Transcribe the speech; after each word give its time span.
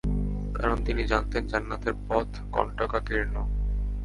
কারণ 0.55 0.77
তিনি 0.85 1.01
জানতেন, 1.03 1.43
জান্নাতের 1.47 1.95
পথ 2.07 2.27
কন্টকাকীর্ণ। 2.51 3.35